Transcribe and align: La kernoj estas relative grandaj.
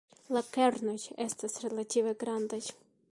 La 0.35 0.41
kernoj 0.55 0.95
estas 1.27 1.59
relative 1.67 2.17
grandaj. 2.25 2.63